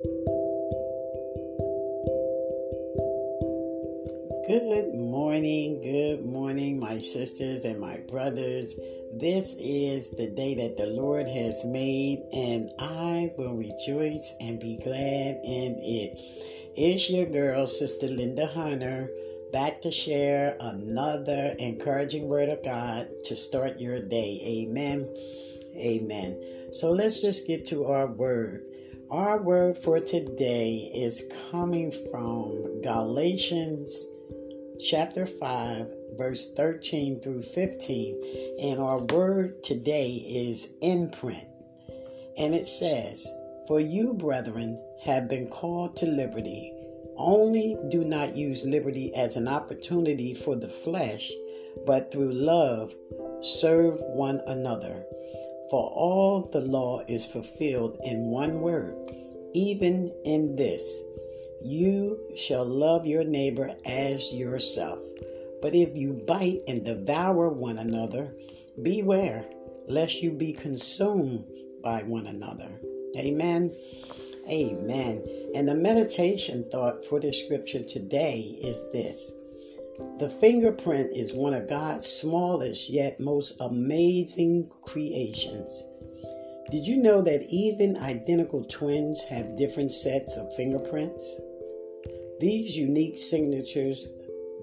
Good 0.00 0.14
morning, 4.94 5.82
good 5.82 6.24
morning, 6.24 6.78
my 6.78 7.00
sisters 7.00 7.64
and 7.64 7.80
my 7.80 7.98
brothers. 8.08 8.78
This 9.12 9.56
is 9.58 10.10
the 10.10 10.28
day 10.28 10.54
that 10.54 10.76
the 10.76 10.86
Lord 10.86 11.26
has 11.26 11.64
made, 11.64 12.22
and 12.32 12.70
I 12.78 13.32
will 13.36 13.56
rejoice 13.56 14.36
and 14.40 14.60
be 14.60 14.76
glad 14.76 15.40
in 15.42 15.74
it. 15.82 16.20
It's 16.76 17.10
your 17.10 17.26
girl, 17.26 17.66
Sister 17.66 18.06
Linda 18.06 18.46
Hunter, 18.46 19.10
back 19.52 19.82
to 19.82 19.90
share 19.90 20.56
another 20.60 21.56
encouraging 21.58 22.28
word 22.28 22.50
of 22.50 22.62
God 22.62 23.08
to 23.24 23.34
start 23.34 23.80
your 23.80 24.00
day. 24.00 24.40
Amen. 24.44 25.12
Amen. 25.74 26.40
So 26.72 26.92
let's 26.92 27.20
just 27.20 27.48
get 27.48 27.66
to 27.66 27.86
our 27.86 28.06
word. 28.06 28.62
Our 29.10 29.38
word 29.38 29.78
for 29.78 30.00
today 30.00 30.92
is 30.94 31.32
coming 31.50 31.90
from 32.10 32.82
Galatians 32.82 34.06
chapter 34.90 35.24
5, 35.24 35.86
verse 36.18 36.52
13 36.52 37.20
through 37.20 37.40
15. 37.40 38.58
And 38.60 38.78
our 38.78 38.98
word 39.06 39.62
today 39.64 40.10
is 40.10 40.74
imprint. 40.82 41.48
And 42.36 42.54
it 42.54 42.66
says, 42.66 43.26
For 43.66 43.80
you, 43.80 44.12
brethren, 44.12 44.78
have 45.06 45.26
been 45.26 45.48
called 45.48 45.96
to 45.96 46.06
liberty. 46.06 46.70
Only 47.16 47.78
do 47.90 48.04
not 48.04 48.36
use 48.36 48.66
liberty 48.66 49.14
as 49.14 49.38
an 49.38 49.48
opportunity 49.48 50.34
for 50.34 50.54
the 50.54 50.68
flesh, 50.68 51.30
but 51.86 52.12
through 52.12 52.32
love 52.32 52.94
serve 53.40 53.94
one 54.00 54.42
another. 54.46 55.02
For 55.70 55.90
all 55.90 56.48
the 56.52 56.60
law 56.60 57.02
is 57.08 57.26
fulfilled 57.26 57.98
in 58.04 58.30
one 58.30 58.60
word, 58.60 58.94
even 59.54 60.12
in 60.24 60.56
this 60.56 60.82
you 61.62 62.18
shall 62.36 62.64
love 62.64 63.06
your 63.06 63.24
neighbor 63.24 63.74
as 63.84 64.32
yourself. 64.32 65.02
But 65.60 65.74
if 65.74 65.96
you 65.96 66.22
bite 66.26 66.60
and 66.68 66.84
devour 66.84 67.48
one 67.48 67.78
another, 67.78 68.32
beware 68.80 69.44
lest 69.88 70.22
you 70.22 70.30
be 70.30 70.52
consumed 70.52 71.44
by 71.82 72.02
one 72.02 72.26
another. 72.26 72.70
Amen. 73.16 73.72
Amen. 74.48 75.24
And 75.54 75.68
the 75.68 75.74
meditation 75.74 76.64
thought 76.70 77.04
for 77.04 77.20
the 77.20 77.32
scripture 77.32 77.82
today 77.82 78.40
is 78.62 78.80
this 78.92 79.32
The 80.18 80.28
fingerprint 80.40 81.12
is 81.12 81.32
one 81.32 81.54
of 81.54 81.68
God's 81.68 82.06
smallest 82.06 82.90
yet 82.90 83.20
most 83.20 83.56
amazing 83.60 84.70
creations. 84.82 85.82
Did 86.70 86.86
you 86.86 86.98
know 86.98 87.22
that 87.22 87.46
even 87.48 87.96
identical 87.96 88.64
twins 88.64 89.24
have 89.24 89.56
different 89.56 89.90
sets 89.90 90.36
of 90.36 90.54
fingerprints? 90.54 91.40
These 92.40 92.76
unique 92.76 93.18
signatures 93.18 94.06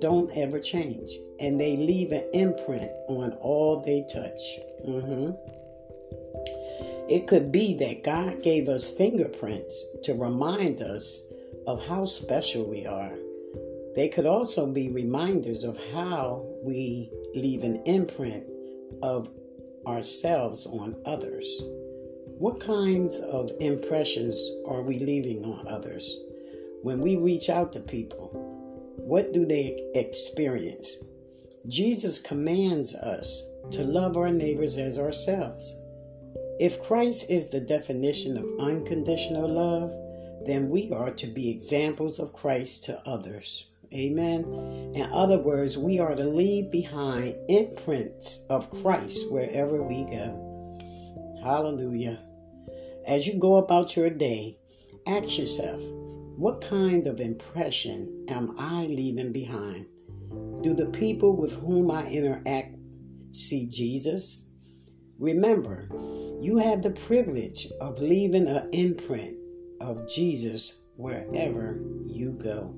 don't 0.00 0.30
ever 0.36 0.60
change, 0.60 1.10
and 1.40 1.60
they 1.60 1.76
leave 1.76 2.12
an 2.12 2.28
imprint 2.32 2.90
on 3.08 3.32
all 3.40 3.80
they 3.80 4.04
touch. 4.12 4.40
Mm-hmm. 4.86 5.30
It 7.08 7.26
could 7.26 7.50
be 7.50 7.74
that 7.78 8.02
God 8.02 8.42
gave 8.42 8.68
us 8.68 8.90
fingerprints 8.90 9.84
to 10.04 10.14
remind 10.14 10.80
us 10.80 11.22
of 11.66 11.86
how 11.86 12.04
special 12.04 12.64
we 12.64 12.86
are. 12.86 13.12
They 13.94 14.08
could 14.08 14.26
also 14.26 14.66
be 14.66 14.90
reminders 14.90 15.62
of 15.62 15.78
how 15.92 16.44
we 16.62 17.10
leave 17.34 17.62
an 17.62 17.82
imprint 17.84 18.44
of 19.02 19.28
ourselves 19.86 20.66
on 20.66 20.96
others. 21.04 21.46
What 22.38 22.60
kinds 22.60 23.20
of 23.20 23.52
impressions 23.60 24.36
are 24.66 24.82
we 24.82 24.98
leaving 24.98 25.44
on 25.44 25.68
others? 25.68 26.18
When 26.82 27.00
we 27.00 27.16
reach 27.16 27.48
out 27.48 27.72
to 27.74 27.80
people, 27.80 28.30
what 28.96 29.32
do 29.32 29.46
they 29.46 29.78
experience? 29.94 30.96
Jesus 31.68 32.20
commands 32.20 32.94
us 32.94 33.46
to 33.70 33.84
love 33.84 34.16
our 34.16 34.30
neighbors 34.30 34.76
as 34.76 34.98
ourselves. 34.98 35.80
If 36.58 36.82
Christ 36.82 37.30
is 37.30 37.48
the 37.48 37.60
definition 37.60 38.36
of 38.36 38.60
unconditional 38.60 39.48
love, 39.48 39.90
then 40.44 40.68
we 40.68 40.90
are 40.92 41.10
to 41.12 41.26
be 41.26 41.48
examples 41.48 42.18
of 42.18 42.32
Christ 42.32 42.84
to 42.84 43.00
others. 43.08 43.66
Amen. 43.94 44.44
In 44.94 45.08
other 45.12 45.38
words, 45.38 45.78
we 45.78 46.00
are 46.00 46.14
to 46.14 46.24
leave 46.24 46.70
behind 46.70 47.36
imprints 47.48 48.40
of 48.50 48.70
Christ 48.70 49.30
wherever 49.30 49.82
we 49.82 50.04
go. 50.04 51.40
Hallelujah. 51.42 52.20
As 53.06 53.26
you 53.26 53.38
go 53.38 53.56
about 53.56 53.96
your 53.96 54.10
day, 54.10 54.58
ask 55.06 55.38
yourself, 55.38 55.80
what 56.36 56.60
kind 56.60 57.06
of 57.06 57.20
impression 57.20 58.26
am 58.28 58.56
I 58.58 58.86
leaving 58.86 59.32
behind? 59.32 59.86
Do 60.62 60.74
the 60.74 60.90
people 60.90 61.36
with 61.40 61.52
whom 61.52 61.90
I 61.90 62.08
interact 62.08 62.76
see 63.30 63.66
Jesus? 63.66 64.46
Remember, 65.18 65.88
you 66.40 66.58
have 66.58 66.82
the 66.82 66.90
privilege 66.90 67.68
of 67.80 68.00
leaving 68.00 68.48
an 68.48 68.70
imprint 68.72 69.36
of 69.80 70.08
Jesus 70.08 70.74
wherever 70.96 71.80
you 72.06 72.32
go. 72.42 72.74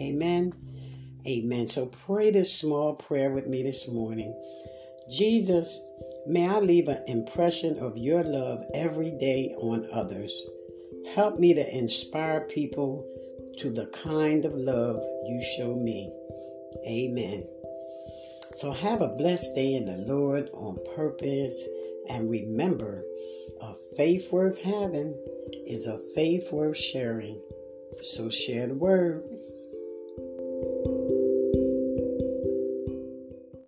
Amen. 0.00 0.52
Amen. 1.26 1.66
So 1.66 1.86
pray 1.86 2.30
this 2.30 2.52
small 2.52 2.94
prayer 2.94 3.30
with 3.30 3.46
me 3.46 3.62
this 3.62 3.88
morning. 3.88 4.34
Jesus, 5.10 5.84
may 6.26 6.48
I 6.48 6.58
leave 6.58 6.88
an 6.88 7.02
impression 7.06 7.78
of 7.78 7.98
your 7.98 8.22
love 8.22 8.64
every 8.74 9.10
day 9.10 9.54
on 9.58 9.88
others. 9.92 10.32
Help 11.14 11.38
me 11.38 11.54
to 11.54 11.76
inspire 11.76 12.42
people 12.42 13.06
to 13.58 13.70
the 13.70 13.86
kind 13.86 14.44
of 14.44 14.54
love 14.54 14.96
you 15.26 15.42
show 15.56 15.74
me. 15.74 16.12
Amen. 16.86 17.44
So 18.56 18.72
have 18.72 19.00
a 19.00 19.08
blessed 19.08 19.54
day 19.54 19.74
in 19.74 19.86
the 19.86 19.96
Lord 19.96 20.50
on 20.52 20.78
purpose. 20.94 21.66
And 22.08 22.30
remember, 22.30 23.04
a 23.60 23.74
faith 23.96 24.32
worth 24.32 24.62
having 24.62 25.14
is 25.66 25.86
a 25.86 25.98
faith 26.14 26.52
worth 26.52 26.78
sharing. 26.78 27.40
So 28.02 28.30
share 28.30 28.66
the 28.66 28.74
word. 28.74 29.22